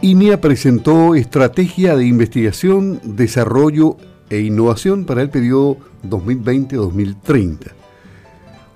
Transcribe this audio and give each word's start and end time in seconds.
INEA 0.00 0.40
presentó 0.40 1.16
Estrategia 1.16 1.96
de 1.96 2.06
Investigación, 2.06 3.00
Desarrollo 3.02 3.96
e 4.30 4.38
Innovación 4.38 5.04
para 5.04 5.22
el 5.22 5.30
periodo 5.30 5.78
2020-2030. 6.08 7.72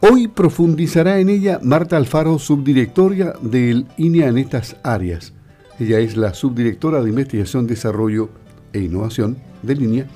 Hoy 0.00 0.27
profundizará 0.27 1.21
en 1.21 1.29
ella 1.29 1.61
Marta 1.62 1.96
Alfaro, 1.96 2.40
subdirectora 2.40 3.35
del 3.40 3.87
INEA 3.96 4.30
en 4.30 4.38
estas 4.38 4.74
áreas. 4.82 5.32
Ella 5.79 6.00
es 6.00 6.16
la 6.16 6.35
subdirectora 6.35 7.00
de 7.00 7.11
Investigación, 7.11 7.68
Desarrollo 7.68 8.29
e 8.73 8.80
Innovación 8.80 9.36
de 9.62 9.75
INEA 9.75 10.07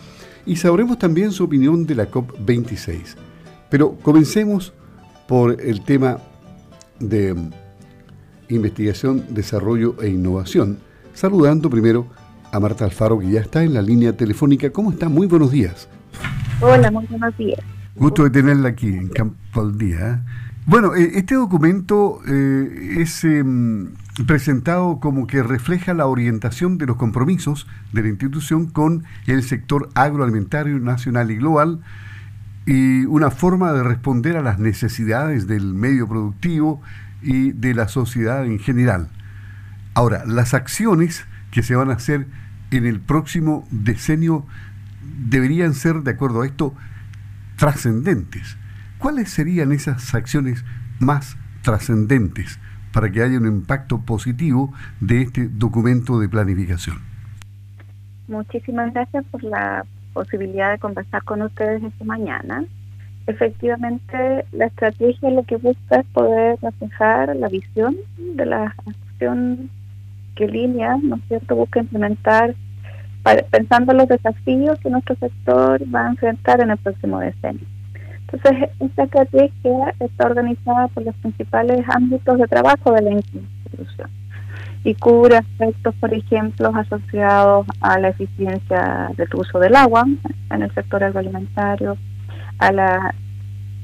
y 0.45 0.57
sabremos 0.57 0.99
también 0.99 1.31
su 1.31 1.45
opinión 1.45 1.87
de 1.87 1.95
la 1.95 2.11
COP26. 2.11 3.15
Pero 3.71 3.95
comencemos 4.03 4.73
por 5.29 5.61
el 5.61 5.85
tema 5.85 6.19
de 6.99 7.37
investigación, 8.49 9.25
desarrollo 9.31 9.97
e 10.03 10.09
innovación, 10.09 10.79
saludando 11.17 11.71
primero 11.71 12.07
a 12.53 12.61
Marta 12.61 12.85
Alfaro, 12.85 13.19
que 13.19 13.31
ya 13.31 13.41
está 13.41 13.65
en 13.65 13.75
la 13.75 13.83
línea 13.83 14.17
telefónica. 14.17 14.71
¿Cómo 14.71 14.93
está? 14.93 15.09
Muy 15.09 15.27
buenos 15.27 15.51
días. 15.51 15.89
Hola, 16.61 16.91
muy 16.91 17.07
buenos 17.07 17.37
días. 17.37 17.59
Gusto 17.97 18.25
de 18.25 18.31
tenerla 18.31 18.69
aquí 18.69 18.89
en 18.89 19.09
Campo 19.09 19.61
al 19.61 19.79
Día. 19.79 19.99
¿eh? 19.99 20.19
Bueno, 20.67 20.95
eh, 20.95 21.13
este 21.15 21.35
documento 21.35 22.21
eh, 22.29 22.99
es 22.99 23.25
em, 23.25 23.95
presentado 24.27 25.01
como 25.01 25.27
que 25.27 25.43
refleja 25.43 25.95
la 25.95 26.07
orientación 26.07 26.77
de 26.77 26.87
los 26.87 26.97
compromisos 26.97 27.67
de 27.93 28.03
la 28.03 28.09
institución 28.09 28.67
con 28.67 29.05
el 29.27 29.43
sector 29.43 29.89
agroalimentario 29.95 30.79
nacional 30.79 31.31
y 31.31 31.37
global 31.37 31.81
y 32.67 33.07
una 33.07 33.31
forma 33.31 33.73
de 33.73 33.83
responder 33.83 34.37
a 34.37 34.43
las 34.43 34.59
necesidades 34.59 35.47
del 35.47 35.73
medio 35.73 36.07
productivo 36.07 36.83
y 37.23 37.53
de 37.53 37.75
la 37.75 37.89
sociedad 37.89 38.45
en 38.45 38.59
general. 38.59 39.09
Ahora, 39.97 40.25
las 40.27 40.53
acciones 40.53 41.27
que 41.51 41.63
se 41.63 41.75
van 41.75 41.89
a 41.89 41.95
hacer 41.95 42.27
en 42.71 42.85
el 42.85 43.01
próximo 43.01 43.67
decenio 43.71 44.45
deberían 45.01 45.73
ser, 45.73 46.03
de 46.03 46.11
acuerdo 46.11 46.43
a 46.43 46.47
esto, 46.47 46.75
trascendentes. 47.57 48.59
¿Cuáles 48.99 49.31
serían 49.31 49.73
esas 49.73 50.15
acciones 50.15 50.67
más 50.99 51.39
trascendentes 51.63 52.59
para 52.93 53.11
que 53.11 53.23
haya 53.23 53.39
un 53.39 53.47
impacto 53.47 54.03
positivo 54.03 54.71
de 55.01 55.23
este 55.23 55.49
documento 55.49 56.21
de 56.21 56.29
planificación? 56.29 56.99
Muchísimas 58.29 58.93
gracias 58.93 59.25
por 59.31 59.43
la 59.45 59.87
posibilidad 60.13 60.73
de 60.73 60.79
conversar 60.79 61.25
con 61.25 61.41
ustedes 61.41 61.83
esta 61.83 62.05
mañana. 62.05 62.67
Efectivamente, 63.27 64.45
la 64.53 64.67
estrategia 64.67 65.31
lo 65.31 65.45
que 65.45 65.57
busca 65.57 66.01
es 66.01 66.07
poder 66.13 66.59
reflejar 66.61 67.35
la 67.35 67.49
visión 67.49 67.97
de 68.19 68.45
la 68.45 68.75
acción 68.85 69.71
que 70.37 70.47
línea, 70.47 70.97
¿no 71.03 71.17
es 71.17 71.23
cierto?, 71.27 71.57
busca 71.57 71.81
implementar 71.81 72.55
pensando 73.51 73.91
en 73.91 73.99
los 73.99 74.09
desafíos 74.09 74.79
que 74.79 74.91
nuestro 74.91 75.17
sector 75.17 75.83
va 75.93 76.07
a 76.07 76.11
enfrentar 76.11 76.61
en 76.61 76.71
el 76.71 76.77
próximo 76.77 77.19
decenio. 77.19 77.67
Entonces, 78.21 78.71
esta 78.79 79.05
estrategia 79.05 79.95
está 79.99 80.27
organizada 80.27 80.89
por 80.89 81.05
los 81.05 81.15
principales 81.17 81.85
ámbitos 81.89 82.39
de 82.39 82.47
trabajo 82.47 82.93
de 82.93 83.03
la 83.03 83.11
institución 83.13 84.11
y 84.85 84.95
cubre 84.95 85.39
aspectos, 85.39 85.95
por 85.97 86.15
ejemplo, 86.15 86.71
asociados 86.75 87.67
a 87.81 87.99
la 87.99 88.09
eficiencia 88.09 89.11
del 89.17 89.29
uso 89.35 89.59
del 89.59 89.75
agua 89.75 90.07
en 90.51 90.63
el 90.63 90.73
sector 90.75 91.03
agroalimentario, 91.03 91.97
a 92.59 92.71
las 92.71 93.15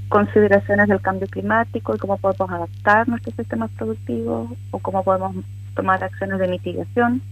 consideraciones 0.08 0.89
del 0.89 1.00
cambio 1.00 1.27
climático 1.27 1.95
y 1.95 1.98
cómo 1.98 2.19
podemos 2.19 2.50
adaptar 2.50 3.08
nuestros 3.08 3.34
sistemas 3.34 3.70
productivos 3.73 4.50
o 4.70 4.78
cómo 4.78 5.03
podemos 5.03 5.34
tomar 5.75 6.03
acciones 6.03 6.39
de 6.39 6.48
mitigación. 6.48 7.23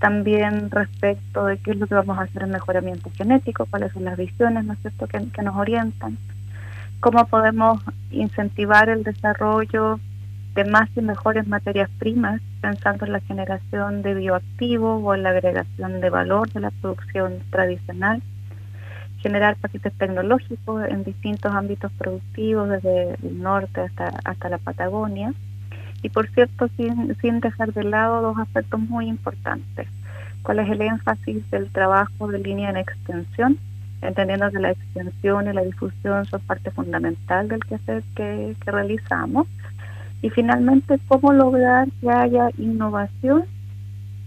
También 0.00 0.70
respecto 0.70 1.46
de 1.46 1.58
qué 1.58 1.72
es 1.72 1.76
lo 1.76 1.86
que 1.86 1.94
vamos 1.94 2.18
a 2.18 2.22
hacer 2.22 2.42
en 2.42 2.50
mejoramiento 2.50 3.10
genético, 3.16 3.66
cuáles 3.66 3.92
son 3.92 4.04
las 4.04 4.16
visiones, 4.16 4.64
¿no 4.64 4.72
es 4.72 4.80
cierto?, 4.80 5.06
que, 5.06 5.28
que 5.30 5.42
nos 5.42 5.56
orientan. 5.56 6.18
Cómo 7.00 7.26
podemos 7.26 7.80
incentivar 8.10 8.88
el 8.88 9.04
desarrollo 9.04 10.00
de 10.54 10.64
más 10.64 10.88
y 10.96 11.00
mejores 11.00 11.46
materias 11.46 11.88
primas, 11.98 12.40
pensando 12.60 13.06
en 13.06 13.12
la 13.12 13.20
generación 13.20 14.02
de 14.02 14.14
bioactivos 14.14 15.00
o 15.02 15.14
en 15.14 15.22
la 15.22 15.30
agregación 15.30 16.00
de 16.00 16.10
valor 16.10 16.50
de 16.52 16.60
la 16.60 16.70
producción 16.70 17.38
tradicional 17.50 18.22
generar 19.22 19.56
paquetes 19.56 19.92
tecnológicos 19.94 20.84
en 20.88 21.04
distintos 21.04 21.54
ámbitos 21.54 21.92
productivos, 21.92 22.68
desde 22.68 23.14
el 23.22 23.40
norte 23.40 23.80
hasta, 23.80 24.12
hasta 24.24 24.48
la 24.48 24.58
Patagonia. 24.58 25.32
Y 26.02 26.08
por 26.08 26.28
cierto, 26.30 26.68
sin, 26.76 27.14
sin 27.20 27.40
dejar 27.40 27.72
de 27.72 27.84
lado 27.84 28.22
dos 28.22 28.38
aspectos 28.38 28.80
muy 28.80 29.08
importantes. 29.08 29.88
¿Cuál 30.42 30.58
es 30.58 30.70
el 30.70 30.82
énfasis 30.82 31.48
del 31.50 31.70
trabajo 31.70 32.28
de 32.28 32.38
línea 32.38 32.70
en 32.70 32.76
extensión? 32.76 33.58
Entendiendo 34.00 34.50
que 34.50 34.58
la 34.58 34.72
extensión 34.72 35.48
y 35.48 35.52
la 35.52 35.62
difusión 35.62 36.24
son 36.26 36.40
parte 36.40 36.72
fundamental 36.72 37.48
del 37.48 37.60
quehacer 37.60 38.02
que, 38.16 38.56
que 38.64 38.70
realizamos. 38.70 39.46
Y 40.22 40.30
finalmente, 40.30 40.98
cómo 41.06 41.32
lograr 41.32 41.88
que 42.00 42.10
haya 42.10 42.50
innovación 42.58 43.44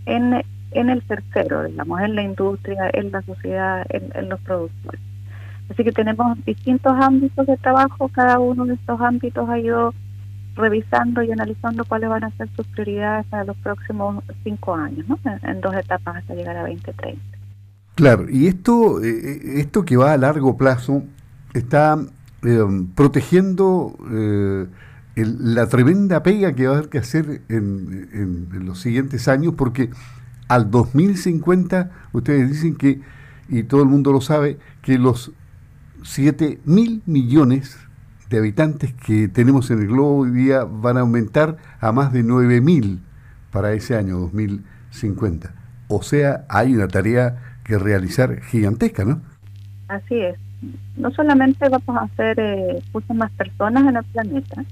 en 0.05 0.41
en 0.75 0.89
el 0.89 1.01
tercero, 1.03 1.63
digamos, 1.63 2.01
en 2.01 2.15
la 2.15 2.21
industria, 2.21 2.89
en 2.93 3.11
la 3.11 3.21
sociedad, 3.21 3.85
en, 3.89 4.29
los 4.29 4.39
productores. 4.41 4.99
Así 5.69 5.83
que 5.83 5.91
tenemos 5.91 6.37
distintos 6.45 6.93
ámbitos 6.99 7.47
de 7.47 7.57
trabajo, 7.57 8.09
cada 8.09 8.39
uno 8.39 8.65
de 8.65 8.75
estos 8.75 8.99
ámbitos 9.01 9.49
ha 9.49 9.57
ido 9.57 9.93
revisando 10.55 11.21
y 11.21 11.31
analizando 11.31 11.85
cuáles 11.85 12.09
van 12.09 12.23
a 12.23 12.31
ser 12.31 12.49
sus 12.55 12.65
prioridades 12.67 13.25
para 13.27 13.43
los 13.43 13.57
próximos 13.57 14.23
cinco 14.43 14.75
años, 14.75 15.07
¿no? 15.07 15.19
en, 15.25 15.61
dos 15.61 15.75
etapas 15.75 16.17
hasta 16.17 16.33
llegar 16.33 16.55
a 16.57 16.61
2030. 16.61 17.21
Claro, 17.95 18.29
y 18.29 18.47
esto, 18.47 19.03
eh, 19.03 19.09
eh, 19.09 19.41
esto 19.59 19.85
que 19.85 19.97
va 19.97 20.13
a 20.13 20.17
largo 20.17 20.57
plazo 20.57 21.03
está 21.53 21.97
eh, 22.43 22.85
protegiendo 22.95 23.95
la 25.15 25.67
tremenda 25.67 26.21
pega 26.23 26.53
que 26.53 26.67
va 26.67 26.73
a 26.73 26.77
haber 26.77 26.89
que 26.89 26.97
hacer 26.97 27.41
en, 27.47 28.49
en 28.51 28.65
los 28.65 28.81
siguientes 28.81 29.29
años, 29.29 29.53
porque 29.55 29.89
al 30.47 30.69
2050, 30.69 31.91
ustedes 32.11 32.49
dicen 32.49 32.75
que, 32.75 33.01
y 33.47 33.63
todo 33.63 33.81
el 33.81 33.87
mundo 33.87 34.11
lo 34.11 34.19
sabe, 34.19 34.57
que 34.81 34.97
los 34.97 35.31
7 36.03 36.59
mil 36.65 37.01
millones 37.05 37.77
de 38.29 38.37
habitantes 38.37 38.93
que 38.93 39.27
tenemos 39.27 39.69
en 39.71 39.79
el 39.79 39.87
globo 39.87 40.19
hoy 40.19 40.31
día 40.31 40.63
van 40.63 40.97
a 40.97 41.01
aumentar 41.01 41.57
a 41.79 41.91
más 41.91 42.11
de 42.11 42.23
9 42.23 42.61
mil 42.61 43.01
para 43.51 43.73
ese 43.73 43.95
año 43.95 44.17
2050. 44.19 45.53
O 45.87 46.01
sea, 46.01 46.45
hay 46.49 46.75
una 46.75 46.87
tarea 46.87 47.57
que 47.63 47.77
realizar 47.77 48.41
gigantesca, 48.41 49.05
¿no? 49.05 49.21
Así 49.87 50.15
es. 50.15 50.37
No 50.97 51.11
solamente 51.11 51.69
vamos 51.69 52.01
a 52.01 52.05
hacer 52.05 52.39
eh, 52.39 52.81
más 53.13 53.31
personas 53.31 53.83
en 53.85 53.97
el 53.97 54.03
planeta, 54.05 54.63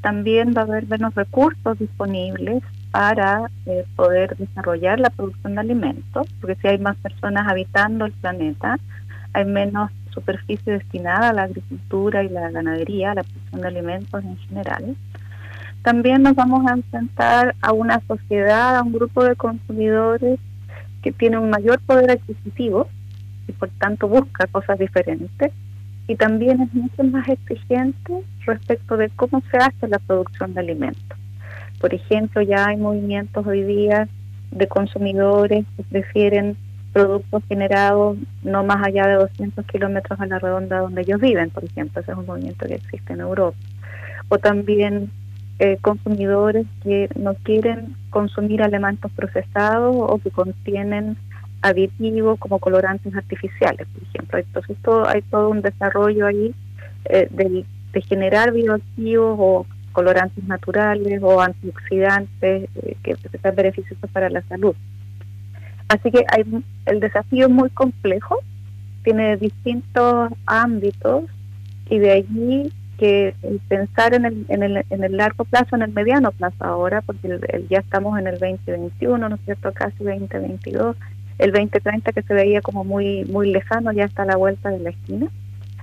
también 0.00 0.54
va 0.56 0.62
a 0.62 0.64
haber 0.64 0.86
menos 0.88 1.14
recursos 1.14 1.78
disponibles 1.78 2.62
para 2.90 3.50
eh, 3.66 3.84
poder 3.96 4.36
desarrollar 4.36 4.98
la 4.98 5.10
producción 5.10 5.54
de 5.54 5.60
alimentos, 5.60 6.26
porque 6.40 6.56
si 6.56 6.68
hay 6.68 6.78
más 6.78 6.96
personas 6.96 7.46
habitando 7.46 8.06
el 8.06 8.12
planeta, 8.12 8.78
hay 9.32 9.44
menos 9.44 9.90
superficie 10.10 10.72
destinada 10.72 11.30
a 11.30 11.32
la 11.32 11.42
agricultura 11.44 12.22
y 12.22 12.28
la 12.28 12.50
ganadería, 12.50 13.12
a 13.12 13.14
la 13.16 13.22
producción 13.22 13.60
de 13.60 13.68
alimentos 13.68 14.24
en 14.24 14.36
general. 14.38 14.96
También 15.82 16.22
nos 16.22 16.34
vamos 16.34 16.70
a 16.70 16.74
enfrentar 16.74 17.54
a 17.62 17.72
una 17.72 18.00
sociedad, 18.06 18.76
a 18.76 18.82
un 18.82 18.92
grupo 18.92 19.24
de 19.24 19.36
consumidores 19.36 20.38
que 21.02 21.12
tiene 21.12 21.38
un 21.38 21.48
mayor 21.48 21.80
poder 21.80 22.10
adquisitivo 22.10 22.88
y 23.48 23.52
por 23.52 23.70
tanto 23.70 24.06
busca 24.06 24.46
cosas 24.46 24.78
diferentes 24.78 25.52
y 26.06 26.16
también 26.16 26.60
es 26.60 26.74
mucho 26.74 27.04
más 27.04 27.28
exigente 27.28 28.24
respecto 28.44 28.96
de 28.96 29.08
cómo 29.10 29.42
se 29.50 29.58
hace 29.58 29.88
la 29.88 29.98
producción 30.00 30.52
de 30.54 30.60
alimentos. 30.60 31.18
Por 31.80 31.94
ejemplo, 31.94 32.42
ya 32.42 32.66
hay 32.66 32.76
movimientos 32.76 33.46
hoy 33.46 33.62
día 33.62 34.08
de 34.50 34.66
consumidores 34.66 35.64
que 35.76 35.82
prefieren 35.84 36.56
productos 36.92 37.42
generados 37.48 38.16
no 38.42 38.64
más 38.64 38.86
allá 38.86 39.06
de 39.06 39.14
200 39.14 39.64
kilómetros 39.66 40.20
a 40.20 40.26
la 40.26 40.38
redonda 40.38 40.80
donde 40.80 41.02
ellos 41.02 41.20
viven, 41.20 41.50
por 41.50 41.64
ejemplo, 41.64 42.00
ese 42.00 42.12
es 42.12 42.18
un 42.18 42.26
movimiento 42.26 42.66
que 42.66 42.74
existe 42.74 43.12
en 43.12 43.20
Europa. 43.20 43.56
O 44.28 44.38
también 44.38 45.10
eh, 45.58 45.78
consumidores 45.82 46.66
que 46.82 47.08
no 47.16 47.34
quieren 47.34 47.94
consumir 48.10 48.62
alimentos 48.62 49.10
procesados 49.12 49.94
o 49.94 50.18
que 50.18 50.30
contienen 50.30 51.16
aditivos 51.62 52.38
como 52.38 52.58
colorantes 52.58 53.14
artificiales, 53.14 53.86
por 53.88 54.02
ejemplo. 54.02 54.38
Entonces 54.38 54.76
todo, 54.82 55.08
hay 55.08 55.22
todo 55.22 55.50
un 55.50 55.60
desarrollo 55.62 56.26
ahí 56.26 56.54
eh, 57.04 57.28
de, 57.30 57.64
generar 58.02 58.52
bioactivos 58.52 59.36
o 59.38 59.66
colorantes 59.92 60.44
naturales 60.44 61.20
o 61.22 61.40
antioxidantes 61.40 62.68
eh, 62.76 62.96
que 63.02 63.16
sean 63.16 63.54
beneficiosos 63.54 64.10
para 64.10 64.30
la 64.30 64.42
salud. 64.42 64.74
Así 65.90 66.08
que 66.12 66.24
hay, 66.28 66.44
el 66.86 67.00
desafío 67.00 67.46
es 67.46 67.52
muy 67.52 67.68
complejo, 67.70 68.38
tiene 69.02 69.36
distintos 69.36 70.30
ámbitos 70.46 71.24
y 71.88 71.98
de 71.98 72.12
allí 72.12 72.72
que 72.96 73.34
pensar 73.66 74.14
en 74.14 74.24
el, 74.24 74.46
en, 74.50 74.62
el, 74.62 74.84
en 74.88 75.02
el 75.02 75.16
largo 75.16 75.44
plazo, 75.44 75.74
en 75.74 75.82
el 75.82 75.92
mediano 75.92 76.30
plazo 76.30 76.64
ahora, 76.64 77.00
porque 77.00 77.40
ya 77.68 77.78
estamos 77.78 78.16
en 78.20 78.28
el 78.28 78.38
2021, 78.38 79.28
¿no 79.28 79.34
es 79.34 79.40
cierto? 79.44 79.72
Casi 79.72 80.04
2022, 80.04 80.96
el 81.38 81.50
2030 81.50 82.12
que 82.12 82.22
se 82.22 82.34
veía 82.34 82.60
como 82.60 82.84
muy 82.84 83.24
muy 83.24 83.50
lejano 83.50 83.90
ya 83.90 84.04
está 84.04 84.22
a 84.22 84.26
la 84.26 84.36
vuelta 84.36 84.70
de 84.70 84.78
la 84.78 84.90
esquina. 84.90 85.26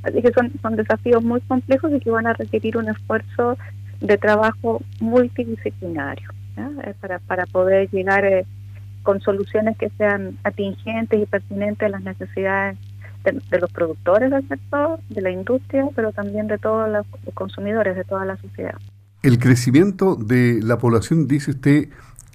Así 0.03 0.21
que 0.21 0.31
son, 0.31 0.53
son 0.61 0.77
desafíos 0.77 1.21
muy 1.21 1.41
complejos 1.41 1.91
y 1.91 1.99
que 1.99 2.11
van 2.11 2.27
a 2.27 2.33
requerir 2.33 2.77
un 2.77 2.87
esfuerzo 2.87 3.57
de 3.99 4.17
trabajo 4.17 4.81
multidisciplinario 5.01 6.29
eh, 6.55 6.93
para, 7.01 7.19
para 7.19 7.45
poder 7.45 7.89
llegar 7.89 8.23
eh, 8.23 8.45
con 9.07 9.21
soluciones 9.21 9.77
que 9.77 9.89
sean 9.97 10.37
atingentes 10.43 11.17
y 11.17 11.25
pertinentes 11.25 11.85
a 11.85 11.87
las 11.87 12.03
necesidades 12.03 12.77
de, 13.23 13.57
los 13.57 13.71
productores 13.71 14.29
del 14.29 14.45
sector, 14.49 14.99
de 15.07 15.21
la 15.21 15.31
industria, 15.31 15.85
pero 15.95 16.11
también 16.11 16.47
de 16.47 16.57
todos 16.57 16.89
los 16.89 17.05
consumidores, 17.33 17.95
de 17.95 18.03
toda 18.03 18.25
la 18.25 18.35
sociedad. 18.35 18.75
El 19.23 19.39
crecimiento 19.39 20.17
de 20.17 20.59
la 20.61 20.77
población, 20.77 21.25
dice 21.25 21.51
usted, 21.51 21.87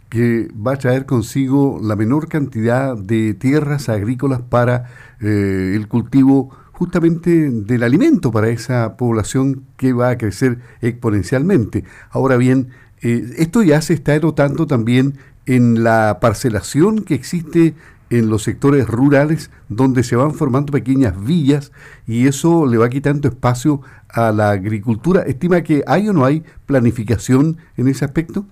que 0.09 0.49
va 0.55 0.73
a 0.73 0.77
traer 0.77 1.05
consigo 1.05 1.79
la 1.83 1.95
menor 1.95 2.27
cantidad 2.31 2.97
de 2.97 3.35
tierras 3.35 3.91
agrícolas 3.91 4.41
para 4.41 4.87
eh, 5.21 5.75
el 5.77 5.89
cultivo 5.89 6.57
justamente 6.73 7.51
del 7.51 7.83
alimento 7.83 8.33
para 8.33 8.49
esa 8.49 8.97
población 8.97 9.65
que 9.77 9.93
va 9.93 10.09
a 10.09 10.17
crecer 10.17 10.57
exponencialmente. 10.81 11.85
Ahora 12.09 12.39
bien, 12.39 12.69
eh, 13.03 13.35
esto 13.37 13.63
ya 13.63 13.83
se 13.83 13.93
está 13.93 14.19
notando 14.19 14.67
también 14.67 15.19
en 15.47 15.83
la 15.83 16.19
parcelación 16.21 17.05
que 17.05 17.15
existe 17.15 17.75
en 18.11 18.29
los 18.29 18.43
sectores 18.43 18.87
rurales 18.87 19.51
donde 19.69 20.03
se 20.03 20.17
van 20.17 20.33
formando 20.33 20.73
pequeñas 20.73 21.15
villas 21.25 21.73
y 22.07 22.27
eso 22.27 22.67
le 22.67 22.77
va 22.77 22.91
quitando 22.91 23.29
espacio 23.29 23.81
a 24.09 24.33
la 24.33 24.51
agricultura. 24.51 25.23
¿Estima 25.23 25.63
que 25.63 25.83
hay 25.87 26.09
o 26.09 26.13
no 26.13 26.25
hay 26.25 26.45
planificación 26.67 27.57
en 27.77 27.89
ese 27.89 28.05
aspecto? 28.05 28.45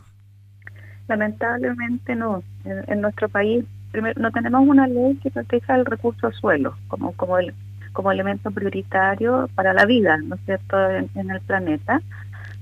Lamentablemente 1.08 2.16
no. 2.16 2.42
En, 2.64 3.00
nuestro 3.00 3.28
país 3.28 3.64
primero, 3.90 4.20
no 4.20 4.31
tenemos 4.31 4.66
una 4.66 4.87
ley 4.87 5.19
que 5.22 5.31
proteja 5.31 5.76
el 5.76 5.84
recurso 5.84 6.32
suelo 6.32 6.76
como, 6.88 7.12
como, 7.12 7.38
el, 7.38 7.52
como 7.92 8.12
elemento 8.12 8.50
prioritario 8.50 9.50
para 9.54 9.75
la 9.75 9.84
vida, 9.84 10.16
¿no 10.25 10.37
es 10.37 10.40
cierto?, 10.46 10.76
en 10.88 11.31
el 11.31 11.40
planeta. 11.42 12.00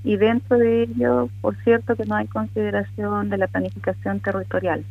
Y 0.03 0.17
dentro 0.17 0.57
de 0.57 0.83
ello, 0.83 1.29
por 1.41 1.55
cierto, 1.63 1.95
que 1.95 2.05
no 2.05 2.15
hay 2.15 2.27
consideración 2.27 3.29
de 3.29 3.37
la 3.37 3.47
planificación 3.47 4.19
territorial. 4.21 4.85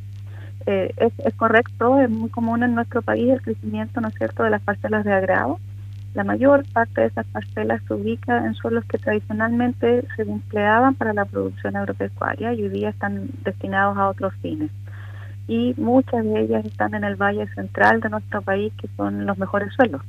Eh, 0.66 0.92
es, 0.98 1.34
correcto, 1.34 1.98
es 2.00 2.10
muy 2.10 2.28
común 2.30 2.62
en 2.62 2.74
nuestro 2.74 3.00
país 3.00 3.30
el 3.30 3.40
crecimiento, 3.40 4.00
¿no 4.00 4.08
es 4.08 4.14
cierto?, 4.14 4.42
de 4.42 4.50
las 4.50 4.60
parcelas 4.62 5.04
de 5.04 5.12
agrado. 5.12 5.58
La 6.14 6.24
mayor 6.24 6.64
parte 6.72 7.02
de 7.02 7.06
esas 7.06 7.26
parcelas 7.26 7.80
se 7.86 7.94
ubica 7.94 8.44
en 8.44 8.54
suelos 8.54 8.84
que 8.86 8.98
tradicionalmente 8.98 10.04
se 10.16 10.22
empleaban 10.22 10.94
para 10.94 11.14
la 11.14 11.24
producción 11.24 11.76
agropecuaria 11.76 12.52
y 12.54 12.62
hoy 12.62 12.68
día 12.68 12.90
están 12.90 13.30
destinados 13.44 13.96
a 13.96 14.08
otros 14.08 14.34
fines. 14.42 14.70
Y 15.46 15.74
muchas 15.78 16.24
de 16.24 16.40
ellas 16.40 16.66
están 16.66 16.94
en 16.94 17.04
el 17.04 17.16
valle 17.16 17.46
central 17.54 18.00
de 18.00 18.10
nuestro 18.10 18.42
país, 18.42 18.72
que 18.78 18.88
son 18.96 19.24
los 19.24 19.38
mejores 19.38 19.72
suelos, 19.74 20.02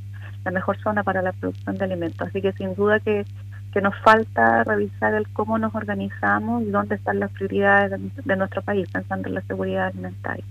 la 0.43 0.51
mejor 0.51 0.77
zona 0.79 1.03
para 1.03 1.21
la 1.21 1.31
producción 1.31 1.77
de 1.77 1.85
alimentos. 1.85 2.27
Así 2.27 2.41
que 2.41 2.51
sin 2.53 2.75
duda 2.75 2.99
que, 2.99 3.25
que 3.71 3.81
nos 3.81 3.93
falta 4.03 4.63
revisar 4.63 5.13
el 5.13 5.27
cómo 5.29 5.57
nos 5.57 5.73
organizamos 5.75 6.63
y 6.63 6.71
dónde 6.71 6.95
están 6.95 7.19
las 7.19 7.31
prioridades 7.31 7.99
de, 8.25 8.35
nuestro 8.35 8.61
país, 8.61 8.87
pensando 8.91 9.27
en 9.27 9.35
la 9.35 9.41
seguridad 9.43 9.87
alimentaria. 9.87 10.43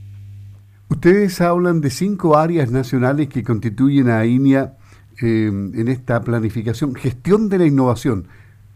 Ustedes 0.89 1.41
hablan 1.41 1.81
de 1.81 1.91
cinco 1.91 2.37
áreas 2.39 2.71
nacionales 2.71 3.29
que 3.29 3.43
constituyen 3.43 4.09
a 4.09 4.25
INIA 4.25 4.75
eh, 5.21 5.47
en 5.49 5.89
esta 5.89 6.21
planificación. 6.23 6.95
Gestión 6.95 7.49
de 7.49 7.59
la 7.59 7.67
innovación, 7.67 8.27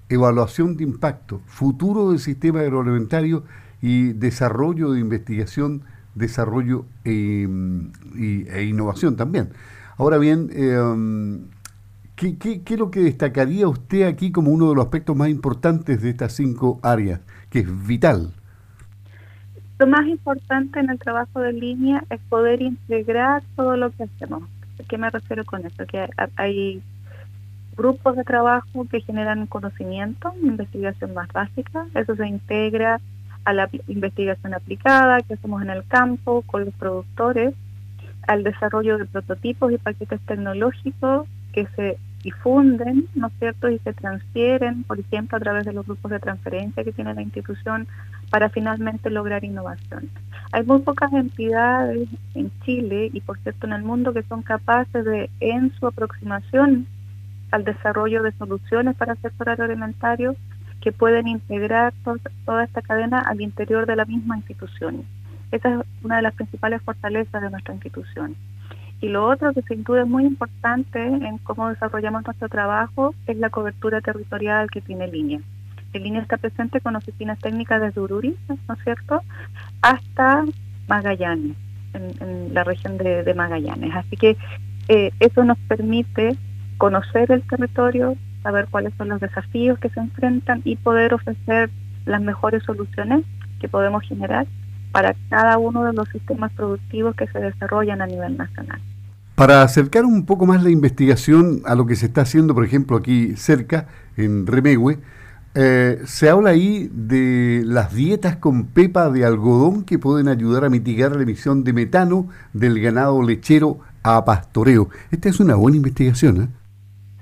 evaluación 0.08 0.76
de 0.76 0.84
impacto, 0.84 1.40
futuro 1.46 2.10
del 2.10 2.18
sistema 2.18 2.60
agroalimentario 2.60 3.44
y 3.80 4.12
desarrollo 4.12 4.92
de 4.92 5.00
investigación, 5.00 5.82
desarrollo 6.14 6.84
e, 7.04 7.48
e 8.50 8.62
innovación 8.64 9.16
también. 9.16 9.50
Ahora 9.96 10.18
bien, 10.18 10.50
eh, 10.52 10.76
¿qué, 12.30 12.62
es 12.64 12.78
lo 12.78 12.90
que 12.90 13.00
destacaría 13.00 13.66
usted 13.66 14.06
aquí 14.06 14.30
como 14.30 14.50
uno 14.50 14.68
de 14.68 14.76
los 14.76 14.84
aspectos 14.84 15.16
más 15.16 15.28
importantes 15.28 16.00
de 16.00 16.10
estas 16.10 16.32
cinco 16.32 16.78
áreas, 16.82 17.20
que 17.50 17.60
es 17.60 17.86
vital? 17.86 18.32
Lo 19.78 19.86
más 19.88 20.06
importante 20.06 20.78
en 20.78 20.90
el 20.90 20.98
trabajo 20.98 21.40
de 21.40 21.52
línea 21.52 22.04
es 22.10 22.20
poder 22.28 22.62
integrar 22.62 23.42
todo 23.56 23.76
lo 23.76 23.90
que 23.90 24.04
hacemos. 24.04 24.44
¿A 24.78 24.84
qué 24.88 24.96
me 24.96 25.10
refiero 25.10 25.44
con 25.44 25.66
esto? 25.66 25.84
Que 25.86 26.08
hay 26.36 26.80
grupos 27.76 28.16
de 28.16 28.22
trabajo 28.22 28.86
que 28.88 29.00
generan 29.00 29.46
conocimiento, 29.46 30.32
investigación 30.42 31.14
más 31.14 31.28
básica, 31.32 31.86
eso 31.94 32.14
se 32.14 32.28
integra 32.28 33.00
a 33.44 33.52
la 33.52 33.68
investigación 33.88 34.54
aplicada 34.54 35.22
que 35.22 35.34
hacemos 35.34 35.62
en 35.62 35.70
el 35.70 35.84
campo 35.86 36.42
con 36.42 36.66
los 36.66 36.74
productores, 36.74 37.54
al 38.28 38.44
desarrollo 38.44 38.98
de 38.98 39.06
prototipos 39.06 39.72
y 39.72 39.78
paquetes 39.78 40.20
tecnológicos 40.26 41.26
que 41.52 41.66
se 41.74 41.98
difunden, 42.22 43.06
¿no 43.14 43.26
es 43.26 43.32
cierto?, 43.38 43.68
y 43.68 43.78
se 43.80 43.92
transfieren, 43.92 44.84
por 44.84 44.98
ejemplo, 44.98 45.36
a 45.36 45.40
través 45.40 45.64
de 45.64 45.72
los 45.72 45.84
grupos 45.86 46.10
de 46.10 46.20
transferencia 46.20 46.84
que 46.84 46.92
tiene 46.92 47.14
la 47.14 47.22
institución 47.22 47.86
para 48.30 48.48
finalmente 48.48 49.10
lograr 49.10 49.44
innovación. 49.44 50.08
Hay 50.52 50.64
muy 50.64 50.80
pocas 50.80 51.12
entidades 51.12 52.08
en 52.34 52.50
Chile 52.64 53.10
y, 53.12 53.20
por 53.20 53.38
cierto, 53.38 53.66
en 53.66 53.72
el 53.72 53.82
mundo 53.82 54.12
que 54.12 54.22
son 54.22 54.42
capaces 54.42 55.04
de, 55.04 55.30
en 55.40 55.72
su 55.74 55.86
aproximación 55.86 56.86
al 57.50 57.64
desarrollo 57.64 58.22
de 58.22 58.32
soluciones 58.32 58.96
para 58.96 59.12
el 59.12 59.18
sector 59.18 59.50
agroalimentario, 59.50 60.36
que 60.80 60.90
pueden 60.90 61.28
integrar 61.28 61.92
toda 62.44 62.64
esta 62.64 62.82
cadena 62.82 63.20
al 63.20 63.40
interior 63.40 63.86
de 63.86 63.94
la 63.94 64.04
misma 64.04 64.36
institución. 64.36 65.04
Esa 65.52 65.68
es 65.74 65.86
una 66.02 66.16
de 66.16 66.22
las 66.22 66.34
principales 66.34 66.82
fortalezas 66.82 67.40
de 67.40 67.50
nuestra 67.50 67.74
institución. 67.74 68.34
Y 69.02 69.08
lo 69.08 69.26
otro 69.26 69.52
que 69.52 69.62
sin 69.62 69.82
duda 69.82 70.02
es 70.02 70.08
muy 70.08 70.24
importante 70.24 71.04
en 71.04 71.36
cómo 71.38 71.68
desarrollamos 71.68 72.24
nuestro 72.24 72.48
trabajo 72.48 73.16
es 73.26 73.36
la 73.36 73.50
cobertura 73.50 74.00
territorial 74.00 74.70
que 74.70 74.80
tiene 74.80 75.08
Línea. 75.08 75.40
En 75.92 76.02
Línea 76.04 76.22
está 76.22 76.36
presente 76.36 76.80
con 76.80 76.94
oficinas 76.94 77.36
técnicas 77.40 77.82
desde 77.82 78.00
Ururi, 78.00 78.36
¿no 78.48 78.74
es 78.74 78.84
cierto?, 78.84 79.20
hasta 79.82 80.44
Magallanes, 80.86 81.56
en, 81.94 82.54
la 82.54 82.62
región 82.62 82.96
de, 82.96 83.34
Magallanes. 83.34 83.92
Así 83.92 84.16
que 84.16 84.36
eh, 84.86 85.10
eso 85.18 85.44
nos 85.44 85.58
permite 85.66 86.36
conocer 86.78 87.32
el 87.32 87.42
territorio, 87.42 88.14
saber 88.44 88.68
cuáles 88.70 88.94
son 88.94 89.08
los 89.08 89.20
desafíos 89.20 89.80
que 89.80 89.90
se 89.90 89.98
enfrentan 89.98 90.62
y 90.64 90.76
poder 90.76 91.12
ofrecer 91.12 91.70
las 92.06 92.22
mejores 92.22 92.62
soluciones 92.62 93.24
que 93.60 93.68
podemos 93.68 94.04
generar 94.04 94.46
para 94.92 95.16
cada 95.28 95.58
uno 95.58 95.82
de 95.82 95.92
los 95.92 96.08
sistemas 96.10 96.52
productivos 96.52 97.16
que 97.16 97.26
se 97.26 97.40
desarrollan 97.40 98.00
a 98.00 98.06
nivel 98.06 98.36
nacional. 98.36 98.80
Para 99.34 99.62
acercar 99.62 100.04
un 100.04 100.26
poco 100.26 100.46
más 100.46 100.62
la 100.62 100.70
investigación 100.70 101.62
a 101.64 101.74
lo 101.74 101.86
que 101.86 101.96
se 101.96 102.06
está 102.06 102.22
haciendo, 102.22 102.54
por 102.54 102.64
ejemplo, 102.64 102.96
aquí 102.96 103.34
cerca, 103.36 103.88
en 104.16 104.46
Remehue, 104.46 104.98
eh, 105.54 106.00
se 106.04 106.30
habla 106.30 106.50
ahí 106.50 106.88
de 106.92 107.62
las 107.66 107.94
dietas 107.94 108.36
con 108.36 108.66
pepa 108.66 109.10
de 109.10 109.24
algodón 109.24 109.84
que 109.84 109.98
pueden 109.98 110.28
ayudar 110.28 110.64
a 110.64 110.70
mitigar 110.70 111.14
la 111.14 111.22
emisión 111.22 111.62
de 111.62 111.72
metano 111.74 112.28
del 112.54 112.80
ganado 112.80 113.22
lechero 113.22 113.80
a 114.02 114.24
pastoreo. 114.24 114.88
Esta 115.10 115.28
es 115.28 115.40
una 115.40 115.54
buena 115.54 115.76
investigación. 115.76 116.42
¿eh? 116.42 116.48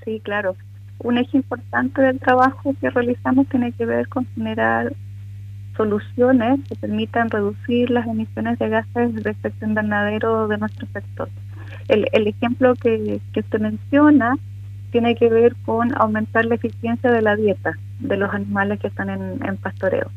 Sí, 0.05 0.21
claro. 0.23 0.55
Un 0.99 1.19
eje 1.19 1.39
importante 1.39 2.03
del 2.03 2.21
trabajo 2.21 2.75
que 2.81 2.91
realizamos 2.91 3.49
tiene 3.49 3.73
que 3.73 3.87
ver 3.87 4.09
con 4.09 4.27
generar 4.35 4.93
soluciones 5.77 6.61
que 6.69 6.77
permitan 6.77 7.31
reducir 7.31 7.91
las 7.91 8.07
emisiones 8.07 8.59
de 8.59 8.69
gases 8.69 9.15
de 9.15 9.31
efecto 9.31 9.65
invernadero 9.65 10.47
de 10.47 10.59
nuestro 10.59 10.87
sector. 10.93 11.29
El, 11.91 12.27
ejemplo 12.27 12.75
que, 12.75 13.21
que 13.33 13.41
usted 13.41 13.61
menciona 13.61 14.37
tiene 14.91 15.15
que 15.15 15.29
ver 15.29 15.55
con 15.65 15.97
aumentar 15.97 16.45
la 16.45 16.57
eficiencia 16.57 17.11
de 17.11 17.23
la 17.23 17.37
dieta 17.37 17.79
de 18.01 18.17
los 18.17 18.33
animales 18.33 18.81
que 18.81 18.89
están 18.89 19.11
en, 19.11 19.57
pastoreo. 19.59 20.11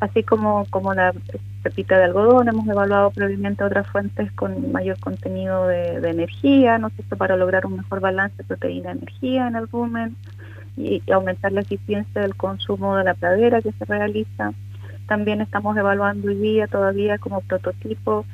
Así 0.00 0.22
como, 0.22 0.66
como 0.70 0.92
la 0.92 1.14
pepita 1.62 1.96
de 1.96 2.04
algodón, 2.04 2.48
hemos 2.48 2.68
evaluado 2.68 3.10
previamente 3.10 3.64
otras 3.64 3.86
fuentes 3.88 4.30
con 4.32 4.72
mayor 4.72 4.98
contenido 5.00 5.66
de, 5.66 5.96
energía, 6.08 6.78
¿no 6.78 6.88
es 6.88 7.18
para 7.18 7.36
lograr 7.36 7.64
un 7.66 7.76
mejor 7.76 8.00
balance 8.00 8.36
de 8.36 8.44
proteína-energía 8.44 9.48
en 9.48 9.56
el 9.56 9.68
rumen 9.68 10.16
y, 10.76 11.02
aumentar 11.10 11.52
la 11.52 11.62
eficiencia 11.62 12.20
del 12.20 12.36
consumo 12.36 12.96
de 12.96 13.04
la 13.04 13.14
pradera 13.14 13.62
que 13.62 13.72
se 13.72 13.84
realiza. 13.86 14.52
También 15.06 15.40
estamos 15.40 15.76
evaluando 15.76 16.28
hoy 16.28 16.34
día 16.34 16.66
todavía 16.66 17.16
como 17.18 17.40
prototipo 17.40 18.26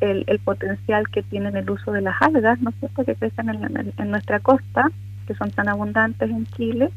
el, 0.00 0.24
potencial 0.44 1.08
que 1.08 1.22
tienen 1.22 1.56
el 1.56 1.70
uso 1.70 1.92
de 1.92 2.00
las 2.00 2.20
algas, 2.20 2.60
¿no 2.60 2.70
es 2.70 2.76
cierto?, 2.76 3.04
que 3.04 3.14
crecen 3.14 3.48
en, 3.48 3.92
en, 3.96 4.10
nuestra 4.10 4.40
costa, 4.40 4.90
que 5.26 5.34
son 5.34 5.50
tan 5.50 5.68
abundantes 5.68 6.30
en 6.30 6.46
Chile, 6.46 6.90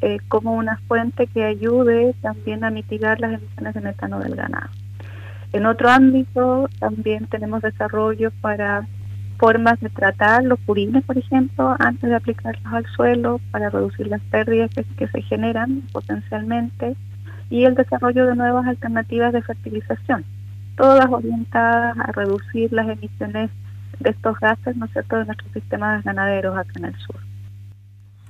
eh, 0.00 0.18
como 0.28 0.54
una 0.54 0.76
fuente 0.88 1.26
que 1.26 1.44
ayude 1.44 2.14
también 2.20 2.64
a 2.64 2.70
mitigar 2.70 3.20
las 3.20 3.34
emisiones 3.34 3.74
de 3.74 3.80
metano 3.80 4.20
del 4.20 4.36
ganado. 4.36 4.70
En 5.52 5.66
otro 5.66 5.88
ámbito 5.88 6.68
también 6.80 7.26
tenemos 7.26 7.62
desarrollo 7.62 8.32
para 8.40 8.86
formas 9.38 9.80
de 9.80 9.90
tratar 9.90 10.44
los 10.44 10.58
purines, 10.60 11.04
por 11.04 11.18
ejemplo, 11.18 11.76
antes 11.78 12.08
de 12.08 12.16
aplicarlos 12.16 12.72
al 12.72 12.86
suelo 12.86 13.40
para 13.50 13.70
reducir 13.70 14.06
las 14.06 14.20
pérdidas 14.22 14.70
que, 14.96 15.06
se 15.06 15.22
generan 15.22 15.82
potencialmente 15.92 16.96
y 17.50 17.64
el 17.64 17.74
desarrollo 17.74 18.26
de 18.26 18.36
nuevas 18.36 18.66
alternativas 18.66 19.32
de 19.32 19.42
fertilización, 19.42 20.24
todas 20.76 21.06
orientadas 21.10 21.96
a 21.98 22.12
reducir 22.12 22.72
las 22.72 22.88
emisiones 22.88 23.50
de 24.00 24.10
estos 24.10 24.38
gases, 24.40 24.76
¿no 24.76 24.86
es 24.86 24.92
cierto?, 24.92 25.16
de 25.16 25.26
nuestros 25.26 25.52
sistemas 25.52 26.04
ganaderos 26.04 26.56
acá 26.56 26.72
en 26.76 26.86
el 26.86 26.96
sur. 26.96 27.16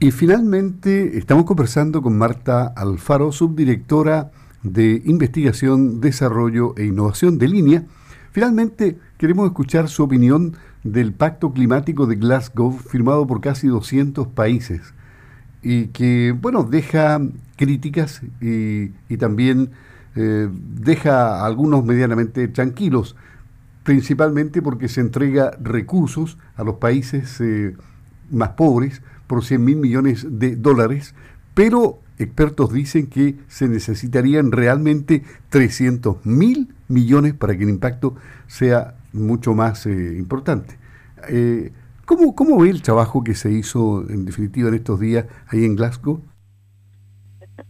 Y 0.00 0.10
finalmente 0.10 1.16
estamos 1.16 1.44
conversando 1.44 2.02
con 2.02 2.18
Marta 2.18 2.66
Alfaro, 2.66 3.32
subdirectora 3.32 4.30
de 4.62 5.02
Investigación, 5.04 6.00
Desarrollo 6.00 6.74
e 6.76 6.84
Innovación 6.86 7.38
de 7.38 7.48
Línea. 7.48 7.84
Finalmente 8.32 8.98
queremos 9.18 9.46
escuchar 9.46 9.88
su 9.88 10.02
opinión 10.02 10.56
del 10.82 11.12
Pacto 11.12 11.52
Climático 11.52 12.06
de 12.06 12.16
Glasgow, 12.16 12.72
firmado 12.72 13.26
por 13.26 13.40
casi 13.40 13.68
200 13.68 14.26
países, 14.28 14.92
y 15.62 15.86
que, 15.86 16.34
bueno, 16.38 16.64
deja 16.64 17.20
críticas 17.56 18.20
y, 18.40 18.90
también 19.16 19.70
eh, 20.16 20.48
deja 20.52 21.40
a 21.40 21.46
algunos 21.46 21.84
medianamente 21.84 22.46
tranquilos, 22.48 23.16
principalmente 23.82 24.62
porque 24.62 24.88
se 24.88 25.00
entrega 25.00 25.50
recursos 25.60 26.38
a 26.56 26.62
los 26.62 26.76
países 26.76 27.40
eh, 27.40 27.76
más 28.30 28.50
pobres 28.50 29.02
por 29.26 29.44
100 29.44 29.64
mil 29.64 29.76
millones 29.76 30.26
de 30.30 30.54
dólares, 30.54 31.14
pero 31.54 31.98
expertos 32.18 32.72
dicen 32.72 33.08
que 33.08 33.38
se 33.48 33.68
necesitarían 33.68 34.52
realmente 34.52 35.24
300 35.48 36.24
mil 36.24 36.72
millones 36.86 37.34
para 37.34 37.56
que 37.56 37.64
el 37.64 37.70
impacto 37.70 38.14
sea 38.46 38.94
mucho 39.12 39.54
más 39.54 39.86
eh, 39.86 40.16
importante. 40.16 40.78
¿cómo, 42.04 42.34
¿Cómo 42.34 42.60
ve 42.60 42.68
el 42.68 42.82
trabajo 42.82 43.24
que 43.24 43.34
se 43.34 43.50
hizo 43.50 44.08
en 44.10 44.26
definitiva 44.26 44.68
en 44.68 44.74
estos 44.74 45.00
días 45.00 45.24
ahí 45.48 45.64
en 45.64 45.74
Glasgow? 45.74 46.20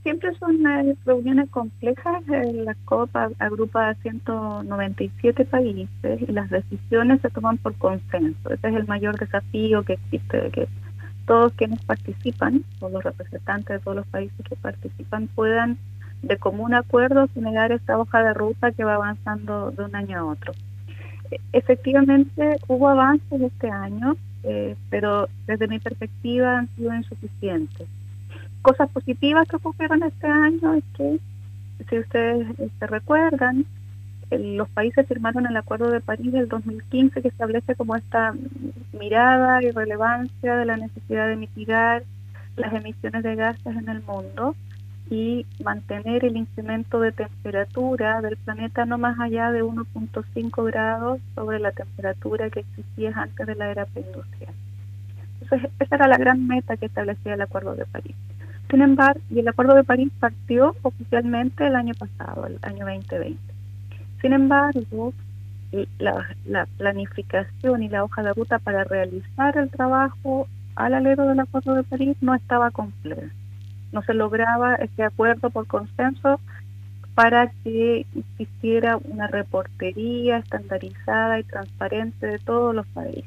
Siempre 0.04 0.34
son 0.38 0.66
eh, 0.66 0.94
reuniones 1.06 1.48
complejas. 1.48 2.22
La 2.28 2.76
COP 2.84 3.10
agrupa 3.38 3.88
a 3.88 3.94
197 3.94 5.46
países 5.46 6.20
y 6.20 6.30
las 6.30 6.50
decisiones 6.50 7.22
se 7.22 7.30
toman 7.30 7.56
por 7.56 7.74
consenso. 7.76 8.52
Ese 8.52 8.68
es 8.68 8.74
el 8.74 8.86
mayor 8.86 9.18
desafío 9.18 9.82
que 9.82 9.94
existe, 9.94 10.50
que 10.50 10.68
todos 11.26 11.54
quienes 11.54 11.82
participan, 11.84 12.62
o 12.80 12.90
los 12.90 13.02
representantes 13.02 13.78
de 13.78 13.78
todos 13.78 13.96
los 13.96 14.06
países 14.08 14.36
que 14.46 14.56
participan, 14.56 15.26
puedan 15.28 15.78
de 16.20 16.36
común 16.36 16.74
acuerdo 16.74 17.26
generar 17.32 17.72
esta 17.72 17.98
hoja 17.98 18.22
de 18.22 18.34
ruta 18.34 18.72
que 18.72 18.84
va 18.84 18.96
avanzando 18.96 19.70
de 19.70 19.84
un 19.84 19.96
año 19.96 20.18
a 20.18 20.24
otro. 20.26 20.52
E, 21.30 21.40
efectivamente, 21.54 22.58
hubo 22.68 22.90
avances 22.90 23.40
este 23.40 23.70
año, 23.70 24.18
eh, 24.42 24.76
pero 24.90 25.30
desde 25.46 25.66
mi 25.66 25.78
perspectiva 25.78 26.58
han 26.58 26.68
sido 26.76 26.94
insuficientes. 26.94 27.88
Cosas 28.64 28.88
positivas 28.88 29.46
que 29.46 29.56
ocurrieron 29.56 30.02
este 30.04 30.26
año 30.26 30.72
es 30.72 30.84
que, 30.96 31.18
si 31.86 31.98
ustedes 31.98 32.56
se 32.56 32.64
este, 32.64 32.86
recuerdan, 32.86 33.66
los 34.30 34.70
países 34.70 35.06
firmaron 35.06 35.44
el 35.44 35.54
Acuerdo 35.58 35.90
de 35.90 36.00
París 36.00 36.32
del 36.32 36.48
2015 36.48 37.20
que 37.20 37.28
establece 37.28 37.74
como 37.74 37.94
esta 37.94 38.34
mirada 38.98 39.62
y 39.62 39.70
relevancia 39.70 40.56
de 40.56 40.64
la 40.64 40.78
necesidad 40.78 41.28
de 41.28 41.36
mitigar 41.36 42.04
las 42.56 42.72
emisiones 42.72 43.22
de 43.22 43.34
gases 43.34 43.76
en 43.76 43.86
el 43.90 44.00
mundo 44.00 44.56
y 45.10 45.44
mantener 45.62 46.24
el 46.24 46.38
incremento 46.38 47.00
de 47.00 47.12
temperatura 47.12 48.22
del 48.22 48.38
planeta 48.38 48.86
no 48.86 48.96
más 48.96 49.20
allá 49.20 49.52
de 49.52 49.62
1.5 49.62 50.64
grados 50.64 51.20
sobre 51.34 51.58
la 51.58 51.72
temperatura 51.72 52.48
que 52.48 52.60
existía 52.60 53.12
antes 53.14 53.46
de 53.46 53.56
la 53.56 53.70
era 53.70 53.84
preindustrial. 53.84 54.54
Entonces, 55.42 55.70
esa 55.80 55.96
era 55.96 56.08
la 56.08 56.16
gran 56.16 56.48
meta 56.48 56.78
que 56.78 56.86
establecía 56.86 57.34
el 57.34 57.42
Acuerdo 57.42 57.74
de 57.74 57.84
París. 57.84 58.16
Sin 58.70 58.82
embargo, 58.82 59.20
y 59.30 59.40
el 59.40 59.48
Acuerdo 59.48 59.74
de 59.74 59.84
París 59.84 60.10
partió 60.18 60.74
oficialmente 60.82 61.66
el 61.66 61.76
año 61.76 61.94
pasado, 61.94 62.46
el 62.46 62.58
año 62.62 62.86
2020. 62.86 63.38
Sin 64.20 64.32
embargo, 64.32 65.12
la, 65.98 66.66
planificación 66.78 67.82
y 67.82 67.88
la 67.88 68.04
hoja 68.04 68.22
de 68.22 68.32
ruta 68.32 68.58
para 68.58 68.84
realizar 68.84 69.56
el 69.58 69.70
trabajo 69.70 70.48
al 70.76 70.94
alero 70.94 71.26
del 71.26 71.40
Acuerdo 71.40 71.74
de 71.74 71.82
París 71.82 72.16
no 72.20 72.34
estaba 72.34 72.70
completa. 72.70 73.28
No 73.92 74.02
se 74.02 74.14
lograba 74.14 74.74
este 74.76 75.04
acuerdo 75.04 75.50
por 75.50 75.66
consenso 75.66 76.40
para 77.14 77.52
que 77.62 78.06
existiera 78.16 78.96
una 78.96 79.28
reportería 79.28 80.38
estandarizada 80.38 81.38
y 81.38 81.44
transparente 81.44 82.26
de 82.26 82.38
todos 82.40 82.74
los 82.74 82.86
países. 82.88 83.24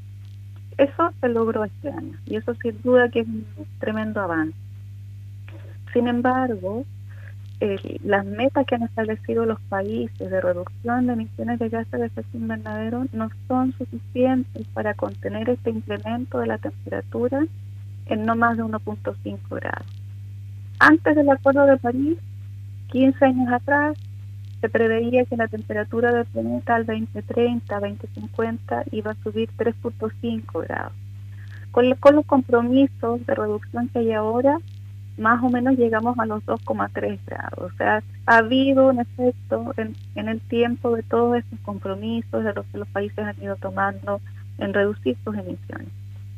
Eso 0.77 1.11
se 1.21 1.29
logró 1.29 1.63
este 1.63 1.89
año 1.89 2.17
y 2.25 2.35
eso 2.35 2.53
sin 2.55 2.81
duda 2.81 3.09
que 3.09 3.21
es 3.21 3.27
un 3.27 3.45
tremendo 3.79 4.21
avance. 4.21 4.66
Sin 5.97 6.07
embargo, 6.07 6.85
las 8.03 8.23
metas 8.23 8.67
que 8.67 8.75
han 8.75 8.83
establecido 8.83 9.47
los 9.47 9.59
países 9.61 10.29
de 10.29 10.41
reducción 10.41 11.07
de 11.07 11.13
emisiones 11.13 11.57
de 11.57 11.69
gases 11.69 11.99
de 11.99 12.05
efecto 12.05 12.37
invernadero 12.37 13.07
no 13.13 13.31
son 13.47 13.73
suficientes 13.79 14.67
para 14.75 14.93
contener 14.93 15.49
este 15.49 15.71
incremento 15.71 16.37
de 16.37 16.45
la 16.45 16.59
temperatura 16.59 17.47
en 18.05 18.25
no 18.27 18.35
más 18.35 18.57
de 18.57 18.63
1.5 18.63 19.39
grados. 19.49 19.87
Antes 20.77 21.15
del 21.15 21.31
Acuerdo 21.31 21.65
de 21.65 21.77
París, 21.77 22.19
15 22.91 23.25
años 23.25 23.51
atrás, 23.51 23.97
se 24.61 24.69
preveía 24.69 25.25
que 25.25 25.35
la 25.35 25.47
temperatura 25.47 26.11
del 26.11 26.25
planeta 26.27 26.75
al 26.75 26.85
2030, 26.85 27.79
2050 27.79 28.83
iba 28.91 29.11
a 29.13 29.23
subir 29.23 29.49
3.5 29.57 30.61
grados. 30.61 30.93
Con, 31.71 31.91
con 31.95 32.15
los 32.17 32.25
compromisos 32.27 33.25
de 33.25 33.33
reducción 33.33 33.89
que 33.89 33.97
hay 33.97 34.11
ahora, 34.11 34.59
más 35.17 35.43
o 35.43 35.49
menos 35.49 35.77
llegamos 35.77 36.17
a 36.19 36.25
los 36.25 36.43
2,3 36.45 37.19
grados. 37.25 37.71
O 37.73 37.75
sea, 37.77 38.03
ha 38.25 38.37
habido 38.37 38.87
un 38.89 38.99
efecto 38.99 39.73
en, 39.77 39.95
el 40.27 40.39
tiempo 40.41 40.95
de 40.95 41.03
todos 41.03 41.37
estos 41.37 41.59
compromisos 41.61 42.43
de 42.43 42.53
los 42.53 42.65
que 42.67 42.77
los 42.77 42.87
países 42.89 43.19
han 43.19 43.41
ido 43.41 43.55
tomando 43.55 44.21
en 44.59 44.73
reducir 44.73 45.17
sus 45.23 45.35
emisiones. 45.35 45.89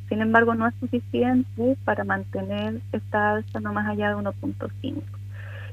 Sin 0.08 0.22
embargo, 0.22 0.56
no 0.56 0.68
es 0.68 0.74
suficiente 0.80 1.78
para 1.86 2.04
mantener 2.04 2.82
esta 2.92 3.34
alza 3.34 3.60
no 3.60 3.74
más 3.74 3.88
allá 3.88 4.10
de 4.10 4.16
1.5. 4.16 5.02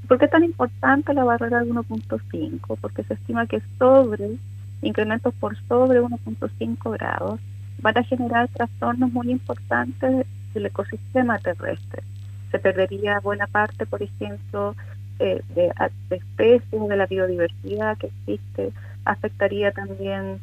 ¿Por 0.09 0.19
qué 0.19 0.27
es 0.27 0.31
tan 0.31 0.45
importante 0.45 1.15
la 1.15 1.25
barrera 1.25 1.61
de 1.61 1.71
1.5? 1.71 2.79
Porque 2.81 3.03
se 3.05 3.15
estima 3.15 3.47
que 3.47 3.63
sobre, 3.79 4.37
incrementos 4.83 5.33
por 5.35 5.57
sobre 5.67 6.03
1.5 6.03 6.93
grados, 6.93 7.41
van 7.81 7.99
a 7.99 8.05
generar 8.05 8.49
trastornos 8.49 9.13
muy 9.13 9.31
importantes 9.31 10.27
del 10.53 10.67
ecosistema 10.67 11.39
terrestre 11.39 12.03
se 12.51 12.59
perdería 12.59 13.21
buena 13.21 13.47
parte, 13.47 13.87
por 13.87 14.03
ejemplo, 14.03 14.75
eh, 15.19 15.43
de, 15.55 15.73
especies, 16.11 16.63
de 16.71 16.97
la 16.97 17.07
biodiversidad 17.07 17.97
que 17.99 18.09
existe, 18.09 18.73
afectaría 19.05 19.73
también 19.73 20.41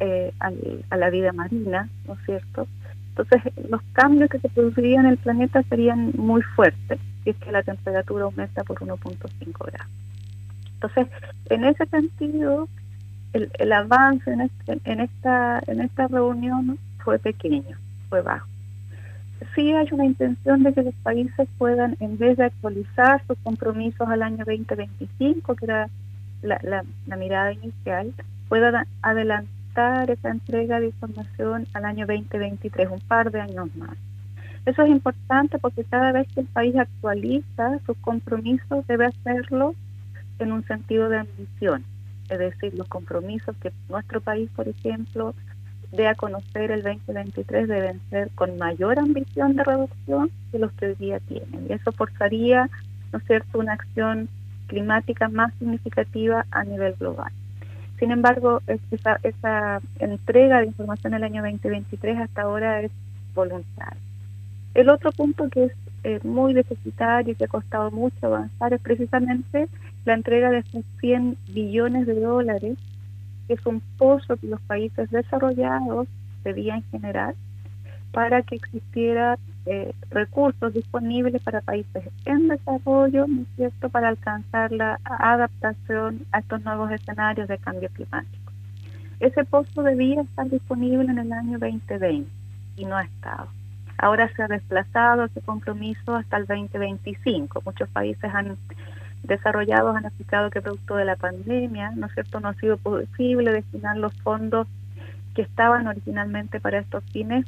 eh, 0.00 0.32
a 0.40 0.96
la 0.96 1.10
vida 1.10 1.32
marina, 1.32 1.88
¿no 2.06 2.14
es 2.14 2.20
cierto? 2.24 2.66
Entonces, 3.10 3.52
los 3.68 3.80
cambios 3.92 4.28
que 4.28 4.38
se 4.38 4.48
producirían 4.48 5.06
en 5.06 5.12
el 5.12 5.18
planeta 5.18 5.62
serían 5.68 6.12
muy 6.16 6.42
fuertes 6.42 6.98
si 7.24 7.30
es 7.30 7.36
que 7.36 7.50
la 7.50 7.62
temperatura 7.62 8.24
aumenta 8.24 8.62
por 8.64 8.78
1.5 8.78 9.66
grados. 9.66 9.92
Entonces, 10.74 11.06
en 11.46 11.64
ese 11.64 11.86
sentido, 11.86 12.68
el, 13.32 13.72
avance 13.72 14.30
este, 14.30 14.80
en 14.84 15.00
esta 15.80 16.08
reunión 16.08 16.78
fue 16.98 17.18
pequeño, 17.18 17.76
fue 18.08 18.20
bajo 18.20 18.46
sí 19.54 19.72
hay 19.72 19.88
una 19.90 20.06
intención 20.06 20.62
de 20.62 20.72
que 20.72 20.82
los 20.82 20.94
países 20.96 21.48
puedan, 21.58 21.96
en 22.00 22.18
vez 22.18 22.36
de 22.36 22.44
actualizar 22.44 23.22
sus 23.26 23.36
compromisos 23.38 24.08
al 24.08 24.22
año 24.22 24.44
2025, 24.44 25.54
que 25.56 25.64
era 25.64 25.88
la, 26.42 26.84
mirada 27.16 27.52
inicial, 27.52 28.12
puedan 28.48 28.86
adelantar 29.02 30.10
esa 30.10 30.30
entrega 30.30 30.80
de 30.80 30.86
información 30.86 31.66
al 31.74 31.84
año 31.84 32.06
2023, 32.06 32.90
un 32.90 33.00
par 33.00 33.30
de 33.30 33.40
años 33.40 33.74
más. 33.76 33.96
Eso 34.64 34.82
es 34.82 34.90
importante 34.90 35.58
porque 35.58 35.84
cada 35.84 36.12
vez 36.12 36.26
que 36.34 36.40
el 36.40 36.46
país 36.46 36.74
actualiza 36.76 37.78
sus 37.86 37.96
compromisos 37.98 38.86
debe 38.86 39.06
hacerlo 39.06 39.74
en 40.38 40.52
un 40.52 40.64
sentido 40.66 41.08
de 41.08 41.18
ambición, 41.18 41.84
es 42.28 42.38
decir, 42.38 42.74
los 42.74 42.88
compromisos 42.88 43.56
que 43.58 43.72
nuestro 43.88 44.20
país, 44.20 44.50
por 44.56 44.68
ejemplo, 44.68 45.34
de 45.92 46.08
a 46.08 46.14
conocer 46.14 46.70
el 46.70 46.82
2023 46.82 47.68
deben 47.68 48.00
ser 48.10 48.30
con 48.34 48.58
mayor 48.58 48.98
ambición 48.98 49.56
de 49.56 49.64
reducción 49.64 50.30
que 50.50 50.58
los 50.58 50.72
que 50.72 50.86
hoy 50.86 50.94
día 50.94 51.20
tienen. 51.20 51.66
Y 51.68 51.72
eso 51.72 51.92
forzaría, 51.92 52.68
¿no 53.12 53.18
es 53.18 53.24
cierto?, 53.26 53.58
una 53.58 53.74
acción 53.74 54.28
climática 54.66 55.28
más 55.28 55.52
significativa 55.58 56.44
a 56.50 56.64
nivel 56.64 56.94
global. 56.94 57.32
Sin 57.98 58.10
embargo, 58.10 58.60
esa, 59.22 59.80
entrega 59.98 60.60
de 60.60 60.66
información 60.66 61.14
el 61.14 61.24
año 61.24 61.42
2023 61.42 62.18
hasta 62.18 62.42
ahora 62.42 62.82
es 62.82 62.90
voluntaria. 63.34 64.00
El 64.74 64.90
otro 64.90 65.12
punto 65.12 65.48
que 65.48 65.64
es 65.64 65.72
eh, 66.04 66.20
muy 66.22 66.52
deficitario 66.52 67.32
y 67.32 67.36
que 67.36 67.44
ha 67.44 67.48
costado 67.48 67.90
mucho 67.90 68.26
avanzar 68.26 68.74
es 68.74 68.80
precisamente 68.82 69.68
la 70.04 70.14
entrega 70.14 70.50
de 70.50 70.58
esos 70.58 70.84
100 71.00 71.38
billones 71.48 72.06
de 72.06 72.20
dólares 72.20 72.76
que 73.46 73.54
es 73.54 73.66
un 73.66 73.80
pozo 73.98 74.36
que 74.36 74.46
los 74.46 74.60
países 74.62 75.10
desarrollados 75.10 76.08
debían 76.44 76.82
generar 76.90 77.34
para 78.12 78.42
que 78.42 78.56
existiera 78.56 79.38
eh, 79.66 79.92
recursos 80.10 80.72
disponibles 80.72 81.42
para 81.42 81.60
países 81.60 82.04
en 82.24 82.48
desarrollo, 82.48 83.26
¿no 83.26 83.42
es 83.42 83.48
cierto?, 83.56 83.88
para 83.88 84.08
alcanzar 84.08 84.72
la 84.72 84.98
adaptación 85.04 86.24
a 86.32 86.38
estos 86.38 86.64
nuevos 86.64 86.90
escenarios 86.92 87.48
de 87.48 87.58
cambio 87.58 87.88
climático. 87.90 88.52
Ese 89.20 89.44
pozo 89.44 89.82
debía 89.82 90.22
estar 90.22 90.48
disponible 90.48 91.10
en 91.10 91.18
el 91.18 91.32
año 91.32 91.58
2020 91.58 92.30
y 92.76 92.84
no 92.84 92.96
ha 92.96 93.02
estado. 93.02 93.48
Ahora 93.98 94.30
se 94.34 94.42
ha 94.42 94.48
desplazado 94.48 95.24
ese 95.24 95.40
compromiso 95.40 96.14
hasta 96.14 96.36
el 96.36 96.46
2025. 96.46 97.62
Muchos 97.64 97.88
países 97.88 98.30
han 98.32 98.56
desarrollados 99.26 99.96
han 99.96 100.04
explicado 100.04 100.50
que 100.50 100.62
producto 100.62 100.96
de 100.96 101.04
la 101.04 101.16
pandemia, 101.16 101.92
¿no 101.94 102.06
es 102.06 102.14
cierto?, 102.14 102.40
no 102.40 102.48
ha 102.48 102.54
sido 102.54 102.76
posible 102.76 103.52
destinar 103.52 103.96
los 103.96 104.12
fondos 104.22 104.66
que 105.34 105.42
estaban 105.42 105.86
originalmente 105.86 106.60
para 106.60 106.78
estos 106.78 107.04
fines 107.12 107.44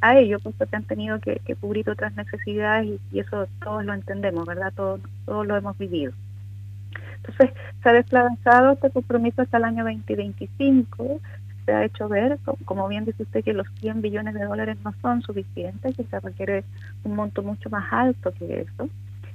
a 0.00 0.18
ello, 0.18 0.38
puesto 0.40 0.66
que 0.66 0.76
han 0.76 0.84
tenido 0.84 1.20
que, 1.20 1.40
cubrir 1.60 1.88
otras 1.90 2.14
necesidades 2.16 2.98
y, 3.12 3.18
eso 3.18 3.46
todos 3.62 3.84
lo 3.84 3.94
entendemos, 3.94 4.46
¿verdad? 4.46 4.72
Todos, 4.74 5.00
todos 5.24 5.46
lo 5.46 5.56
hemos 5.56 5.76
vivido. 5.78 6.12
Entonces, 7.16 7.50
se 7.82 7.88
ha 7.88 7.92
desplazado 7.92 8.72
este 8.72 8.90
compromiso 8.90 9.42
hasta 9.42 9.56
el 9.56 9.64
año 9.64 9.84
2025, 9.84 11.20
se 11.64 11.72
ha 11.72 11.84
hecho 11.84 12.08
ver, 12.08 12.38
como 12.64 12.86
bien 12.88 13.04
dice 13.04 13.24
usted, 13.24 13.42
que 13.42 13.52
los 13.52 13.66
100 13.80 14.00
billones 14.00 14.34
de 14.34 14.44
dólares 14.44 14.76
no 14.84 14.94
son 15.02 15.22
suficientes, 15.22 15.96
que 15.96 16.04
se 16.04 16.20
requiere 16.20 16.64
un 17.02 17.16
monto 17.16 17.42
mucho 17.42 17.68
más 17.70 17.92
alto 17.92 18.32
que 18.32 18.60
eso, 18.60 18.88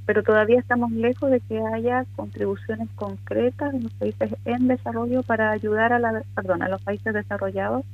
pero 0.06 0.24
todavía 0.24 0.60
estamos 0.60 0.92
lejos 0.92 1.32
de 1.32 1.40
que 1.42 1.60
haya 1.60 2.06
contribuciones 2.16 2.90
concretas 2.96 3.74
en 3.74 3.84
los 3.84 3.94
países 3.94 4.36
en 4.46 4.68
desarrollo 4.68 5.24
para 5.24 5.52
ayudar 5.52 5.94
a 5.94 6.00
la, 6.00 6.24
perdón, 6.36 6.64
a 6.64 6.70
los 6.70 6.82
países 6.82 7.14
desarrollados 7.14 7.86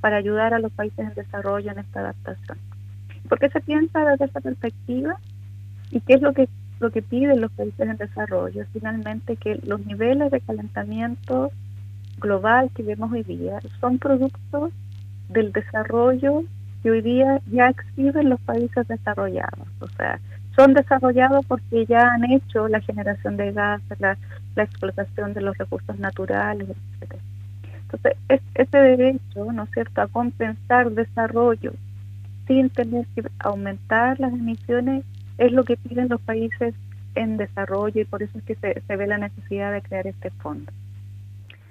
para 0.00 0.16
ayudar 0.16 0.52
a 0.52 0.58
los 0.58 0.72
países 0.72 0.98
en 0.98 1.14
desarrollo 1.14 1.70
en 1.70 1.78
esta 1.78 2.00
adaptación. 2.00 2.58
¿Por 3.28 3.38
qué 3.38 3.48
se 3.48 3.60
piensa 3.60 4.04
desde 4.04 4.24
esa 4.24 4.40
perspectiva? 4.40 5.16
¿Y 5.90 6.00
qué 6.00 6.14
es 6.14 6.22
lo 6.22 6.32
que 6.32 6.48
lo 6.80 6.90
que 6.90 7.00
piden 7.00 7.40
los 7.40 7.52
países 7.52 7.88
en 7.88 7.96
desarrollo? 7.96 8.64
Finalmente 8.72 9.36
que 9.36 9.60
los 9.64 9.86
niveles 9.86 10.32
de 10.32 10.40
calentamiento 10.40 11.52
global 12.18 12.70
que 12.74 12.82
vemos 12.82 13.12
hoy 13.12 13.22
día 13.22 13.60
son 13.80 13.98
productos 13.98 14.72
del 15.28 15.52
desarrollo 15.52 16.42
que 16.82 16.90
hoy 16.90 17.00
día 17.00 17.40
ya 17.50 17.68
exhiben 17.68 18.28
los 18.28 18.40
países 18.40 18.88
desarrollados. 18.88 19.68
O 19.80 19.86
sea, 19.88 20.18
son 20.54 20.74
desarrollados 20.74 21.44
porque 21.46 21.86
ya 21.86 22.12
han 22.12 22.24
hecho 22.30 22.68
la 22.68 22.80
generación 22.80 23.36
de 23.36 23.52
gases, 23.52 24.00
la, 24.00 24.18
la 24.54 24.62
explotación 24.64 25.34
de 25.34 25.40
los 25.40 25.56
recursos 25.56 25.98
naturales, 25.98 26.68
etcétera. 26.68 27.22
Entonces, 27.82 28.16
ese 28.54 28.78
derecho, 28.78 29.52
¿no 29.52 29.64
es 29.64 29.70
cierto?, 29.72 30.00
a 30.00 30.08
compensar 30.08 30.90
desarrollo 30.90 31.72
sin 32.46 32.70
tener 32.70 33.06
que 33.14 33.22
aumentar 33.38 34.18
las 34.18 34.32
emisiones 34.32 35.04
es 35.38 35.52
lo 35.52 35.64
que 35.64 35.76
piden 35.76 36.08
los 36.08 36.20
países 36.20 36.74
en 37.14 37.36
desarrollo 37.36 38.00
y 38.00 38.04
por 38.04 38.22
eso 38.22 38.38
es 38.38 38.44
que 38.44 38.54
se, 38.56 38.96
ve 38.96 39.06
la 39.06 39.18
necesidad 39.18 39.72
de 39.72 39.82
crear 39.82 40.06
este 40.06 40.30
fondo. 40.30 40.72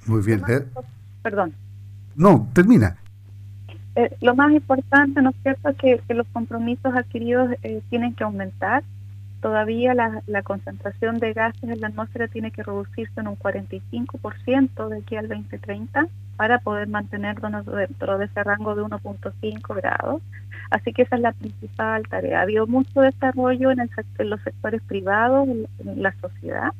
Muy 0.06 0.22
bien. 0.24 0.42
Eh. 0.48 0.64
Perdón. 1.24 1.54
No, 2.16 2.50
termina. 2.54 2.98
Eh, 3.96 4.16
lo 4.22 4.36
más 4.36 4.52
importante, 4.52 5.22
¿no 5.22 5.32
es 5.32 5.36
cierto?, 5.44 5.70
es 5.70 5.78
que, 5.78 6.14
los 6.14 6.28
compromisos 6.28 6.94
adquiridos 6.96 7.52
eh, 7.64 7.82
tienen 7.90 8.14
que 8.16 8.24
aumentar 8.24 8.84
todavía 9.42 9.94
la, 9.94 10.44
concentración 10.44 11.20
de 11.20 11.34
gases 11.34 11.64
en 11.64 11.82
la 11.82 11.88
atmósfera 11.88 12.28
tiene 12.28 12.52
que 12.52 12.64
reducirse 12.64 13.20
en 13.20 13.28
un 13.28 13.38
45% 13.38 14.88
de 14.88 14.98
aquí 15.00 15.16
al 15.16 15.28
2030 15.28 16.08
para 16.38 16.60
poder 16.60 16.88
mantenernos 16.88 17.66
dentro 17.66 18.18
de 18.18 18.26
ese 18.26 18.44
rango 18.44 18.76
de 18.76 18.84
1.5 18.84 19.76
grados. 19.76 20.22
Así 20.70 20.94
que 20.94 21.02
esa 21.02 21.16
es 21.18 21.22
la 21.22 21.34
principal 21.34 22.08
tarea. 22.08 22.40
Ha 22.40 22.44
habido 22.44 22.66
mucho 22.66 23.02
desarrollo 23.02 23.72
en, 23.72 23.82
el, 23.82 23.90
en 24.20 24.30
los 24.30 24.42
sectores 24.42 24.82
privados, 24.84 25.48
en, 25.48 25.68
la 26.02 26.14
sociedad, 26.22 26.72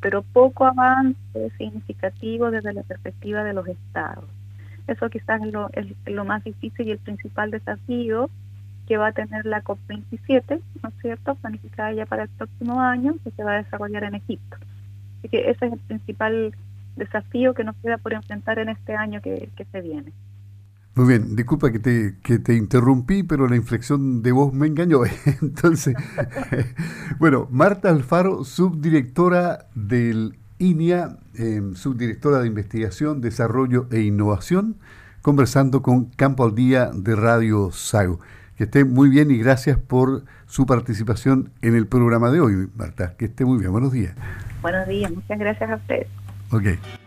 pero 0.00 0.22
poco 0.22 0.64
avance 0.64 1.16
significativo 1.56 2.50
desde 2.50 2.72
la 2.72 2.82
perspectiva 2.82 3.44
de 3.44 3.52
los 3.52 3.68
estados. 3.68 4.24
Eso 4.86 5.08
quizás 5.10 5.42
es 5.42 5.52
lo, 5.52 5.70
es 5.72 5.86
lo 6.06 6.24
más 6.24 6.42
difícil 6.44 6.88
y 6.88 6.92
el 6.92 6.98
principal 6.98 7.50
desafío 7.50 8.30
que 8.86 8.96
va 8.96 9.08
a 9.08 9.12
tener 9.12 9.46
la 9.46 9.62
COP27, 9.62 10.60
¿no 10.82 10.88
es 10.88 10.94
cierto?, 11.00 11.34
planificada 11.36 11.92
ya 11.92 12.06
para 12.06 12.24
el 12.24 12.28
próximo 12.30 12.80
año, 12.80 13.14
que 13.22 13.30
se 13.30 13.44
va 13.44 13.52
a 13.52 13.62
desarrollar 13.62 14.04
en 14.04 14.16
Egipto. 14.16 14.56
Así 15.18 15.28
que 15.28 15.50
ese 15.50 15.66
es 15.66 15.72
el 15.72 15.78
principal 15.78 16.54
desafío 16.96 17.54
que 17.54 17.64
nos 17.64 17.76
queda 17.76 17.98
por 17.98 18.12
enfrentar 18.12 18.58
en 18.58 18.68
este 18.68 18.94
año 18.94 19.20
que, 19.22 19.48
se 19.70 19.80
viene. 19.80 20.12
Muy 20.94 21.08
bien, 21.08 21.36
disculpa 21.36 21.72
que 21.72 21.78
te, 21.78 22.16
que 22.22 22.38
te 22.38 22.54
interrumpí, 22.54 23.22
pero 23.22 23.48
la 23.48 23.56
inflexión 23.56 24.22
de 24.22 24.32
voz 24.32 24.52
me 24.52 24.66
engañó. 24.66 25.00
Entonces, 25.42 25.94
bueno, 27.18 27.46
Marta 27.50 27.88
Alfaro, 27.88 28.44
subdirectora 28.44 29.68
del 29.74 30.38
INIA, 30.62 31.16
em, 31.34 31.74
subdirectora 31.74 32.38
de 32.38 32.46
Investigación, 32.46 33.20
Desarrollo 33.20 33.88
e 33.90 34.00
Innovación, 34.02 34.76
conversando 35.20 35.82
con 35.82 36.04
Campo 36.04 36.44
al 36.44 36.54
Día 36.54 36.90
de 36.94 37.16
Radio 37.16 37.70
Sago. 37.72 38.20
Que 38.56 38.64
esté 38.64 38.84
muy 38.84 39.08
bien 39.08 39.30
y 39.32 39.38
gracias 39.38 39.76
por 39.76 40.22
su 40.46 40.64
participación 40.64 41.50
en 41.62 41.74
el 41.74 41.86
programa 41.86 42.30
de 42.30 42.40
hoy, 42.40 42.68
Marta. 42.76 43.14
Que 43.16 43.24
esté 43.24 43.44
muy 43.44 43.58
bien. 43.58 43.72
Buenos 43.72 43.90
días. 43.92 44.14
Buenos 44.60 44.86
días, 44.86 45.10
muchas 45.10 45.38
gracias 45.38 45.68
a 45.68 45.76
usted. 45.76 46.06
Ok. 46.52 47.01